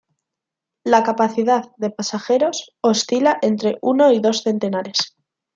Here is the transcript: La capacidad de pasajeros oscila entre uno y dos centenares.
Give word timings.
La 0.83 1.03
capacidad 1.03 1.65
de 1.77 1.91
pasajeros 1.91 2.71
oscila 2.81 3.37
entre 3.43 3.77
uno 3.83 4.11
y 4.11 4.19
dos 4.19 4.41
centenares. 4.41 5.15